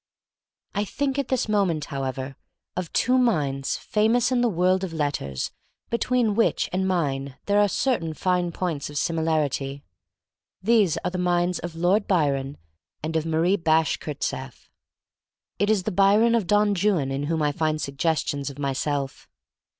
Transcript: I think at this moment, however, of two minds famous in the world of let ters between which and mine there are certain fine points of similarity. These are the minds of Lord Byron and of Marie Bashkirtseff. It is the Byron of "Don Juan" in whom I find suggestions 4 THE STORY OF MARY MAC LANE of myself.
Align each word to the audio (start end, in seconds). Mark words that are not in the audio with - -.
I 0.73 0.83
think 0.83 1.19
at 1.19 1.27
this 1.27 1.47
moment, 1.47 1.85
however, 1.93 2.35
of 2.75 2.91
two 2.91 3.19
minds 3.19 3.77
famous 3.77 4.31
in 4.31 4.41
the 4.41 4.49
world 4.49 4.83
of 4.83 4.93
let 4.93 5.13
ters 5.13 5.51
between 5.91 6.33
which 6.33 6.67
and 6.73 6.87
mine 6.87 7.37
there 7.45 7.59
are 7.59 7.67
certain 7.69 8.15
fine 8.15 8.51
points 8.51 8.89
of 8.89 8.97
similarity. 8.97 9.83
These 10.59 10.97
are 11.05 11.11
the 11.11 11.19
minds 11.19 11.59
of 11.59 11.75
Lord 11.75 12.07
Byron 12.07 12.57
and 13.03 13.15
of 13.15 13.27
Marie 13.27 13.57
Bashkirtseff. 13.57 14.69
It 15.59 15.69
is 15.69 15.83
the 15.83 15.91
Byron 15.91 16.33
of 16.33 16.47
"Don 16.47 16.73
Juan" 16.73 17.11
in 17.11 17.25
whom 17.25 17.43
I 17.43 17.51
find 17.51 17.79
suggestions 17.79 18.47
4 18.49 18.55
THE 18.55 18.55
STORY 18.55 18.55
OF 18.55 18.59
MARY 18.59 18.71
MAC 18.71 18.85
LANE 18.87 18.95
of 18.95 18.97
myself. 19.05 19.29